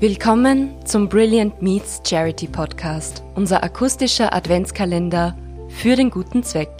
[0.00, 5.36] Willkommen zum Brilliant Meets Charity Podcast, unser akustischer Adventskalender
[5.70, 6.70] für den guten Zweck.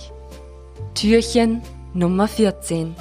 [0.94, 1.60] Türchen
[1.94, 2.94] Nummer 14.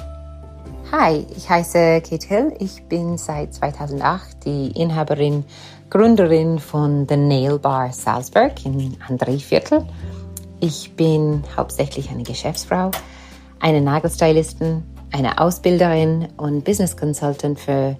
[0.90, 2.52] Hi, ich heiße Kate Hill.
[2.58, 5.44] Ich bin seit 2008 die Inhaberin,
[5.88, 9.86] Gründerin von The Nail Bar Salzburg in André-Viertel.
[10.58, 12.90] Ich bin hauptsächlich eine Geschäftsfrau,
[13.60, 14.82] eine Nagelstylistin,
[15.12, 17.96] eine Ausbilderin und Business Consultant für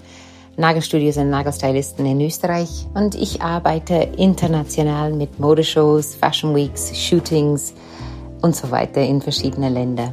[0.58, 7.74] Nagelstudios und Nagelstylisten in Österreich und ich arbeite international mit Modeshows, Fashion Weeks, Shootings
[8.42, 10.12] und so weiter in verschiedenen Ländern.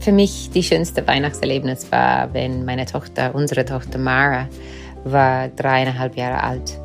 [0.00, 4.48] Für mich die schönste Weihnachtserlebnis war, wenn meine Tochter, unsere Tochter Mara,
[5.04, 6.76] war dreieinhalb Jahre alt.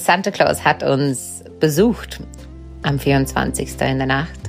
[0.00, 2.20] Santa Claus hat uns besucht
[2.82, 3.80] am 24.
[3.82, 4.40] in der Nacht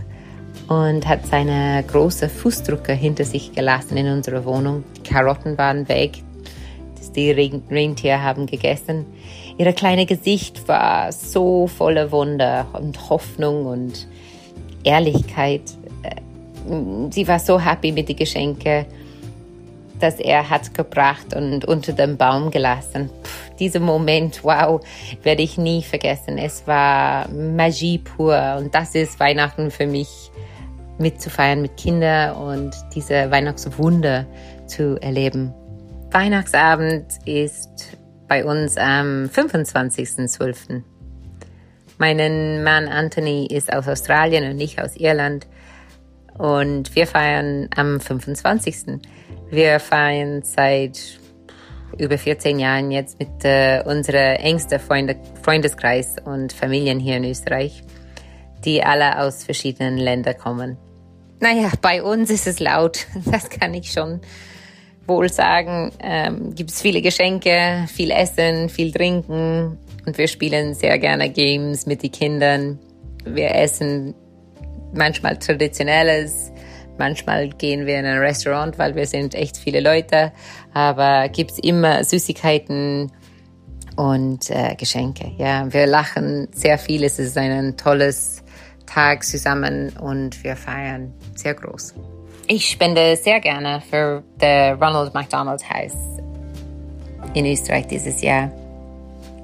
[0.68, 4.84] und hat seine große Fußdrucke hinter sich gelassen in unserer Wohnung.
[4.98, 6.24] Die Karotten waren weg,
[7.12, 9.06] die Rentier haben gegessen.
[9.58, 14.08] Ihr kleines Gesicht war so voller Wunder und Hoffnung und
[14.84, 15.62] Ehrlichkeit.
[16.04, 18.86] Äh, sie war so happy mit den Geschenken,
[20.00, 23.10] dass er hat gebracht und unter dem Baum gelassen.
[23.22, 24.82] Puh, dieser Moment, wow,
[25.24, 26.38] werde ich nie vergessen.
[26.38, 30.32] Es war Magie pur und das ist Weihnachten für mich
[30.98, 34.26] mitzufeiern mit Kindern und diese Weihnachtswunder
[34.68, 35.54] zu erleben.
[36.12, 40.82] Weihnachtsabend ist bei uns am 25.12.
[42.00, 45.46] Mein Mann Anthony ist aus Australien und ich aus Irland.
[46.36, 49.00] Und wir feiern am 25.
[49.52, 51.20] Wir feiern seit
[52.00, 57.84] über 14 Jahren jetzt mit äh, unserem engsten Freunde, Freundeskreis und Familien hier in Österreich,
[58.66, 60.78] die alle aus verschiedenen Ländern kommen.
[61.40, 64.22] Naja, bei uns ist es laut, das kann ich schon
[65.10, 70.98] wohl sagen, ähm, gibt es viele Geschenke, viel Essen, viel Trinken und wir spielen sehr
[70.98, 72.80] gerne Games mit den Kindern.
[73.26, 74.16] Wir essen
[74.94, 76.52] manchmal traditionelles,
[76.98, 80.32] manchmal gehen wir in ein Restaurant, weil wir sind echt viele Leute,
[80.74, 83.12] aber gibt es immer Süßigkeiten
[83.98, 85.34] und äh, Geschenke.
[85.38, 87.04] Ja, wir lachen sehr viel.
[87.04, 88.44] Es ist ein tolles
[88.86, 91.94] Tag zusammen und wir feiern sehr groß.
[92.52, 95.94] Ich spende sehr gerne für das Ronald McDonald House
[97.36, 98.52] in Österreich dieses Jahr.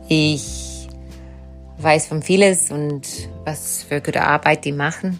[0.09, 0.87] Ich
[1.77, 3.03] weiß von vieles und
[3.43, 5.19] was für gute Arbeit die machen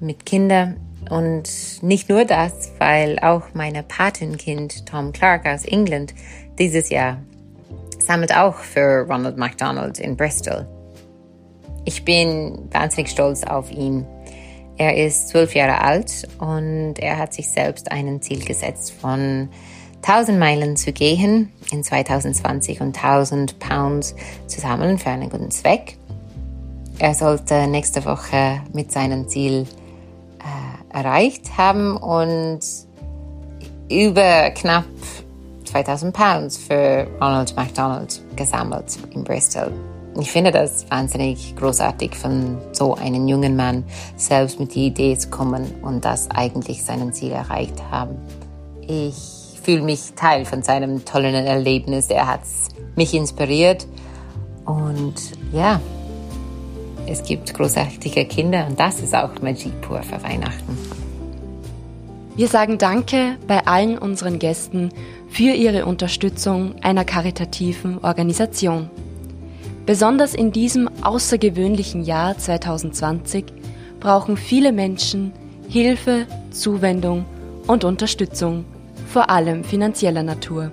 [0.00, 0.80] mit Kindern.
[1.08, 6.12] Und nicht nur das, weil auch meine Patenkind Tom Clark aus England
[6.58, 7.18] dieses Jahr
[8.00, 10.66] sammelt auch für Ronald McDonald in Bristol.
[11.84, 14.04] Ich bin wahnsinnig stolz auf ihn
[14.76, 19.48] er ist zwölf Jahre alt und er hat sich selbst einen Ziel gesetzt von
[20.02, 24.14] 1000 Meilen zu gehen in 2020 und 1000 Pounds
[24.46, 25.96] zu sammeln für einen guten Zweck.
[26.98, 29.66] Er sollte nächste Woche mit seinem Ziel
[30.38, 32.60] äh, erreicht haben und
[33.90, 34.84] über knapp
[35.64, 39.72] 2000 Pounds für Ronald McDonald gesammelt in Bristol.
[40.20, 43.84] Ich finde das wahnsinnig großartig von so einem jungen Mann,
[44.16, 48.16] selbst mit der Idee zu kommen und das eigentlich seinen Ziel erreicht haben.
[48.86, 52.08] Ich fühle mich Teil von seinem tollen Erlebnis.
[52.08, 52.40] Er hat
[52.96, 53.86] mich inspiriert
[54.66, 55.14] und
[55.52, 55.80] ja,
[57.06, 60.76] es gibt großartige Kinder und das ist auch Magie pur für Weihnachten.
[62.36, 64.90] Wir sagen Danke bei allen unseren Gästen
[65.28, 68.90] für ihre Unterstützung einer karitativen Organisation.
[69.90, 73.46] Besonders in diesem außergewöhnlichen Jahr 2020
[73.98, 75.32] brauchen viele Menschen
[75.68, 77.24] Hilfe, Zuwendung
[77.66, 78.64] und Unterstützung,
[79.08, 80.70] vor allem finanzieller Natur.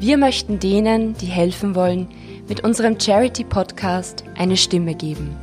[0.00, 2.08] Wir möchten denen, die helfen wollen,
[2.48, 5.36] mit unserem Charity-Podcast eine Stimme geben.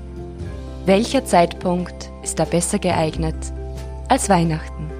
[0.87, 3.35] Welcher Zeitpunkt ist da besser geeignet
[4.09, 4.94] als Weihnachten?